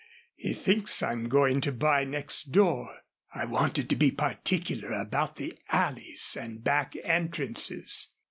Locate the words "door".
2.51-2.89